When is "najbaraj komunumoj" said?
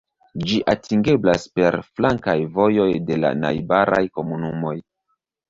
3.45-4.75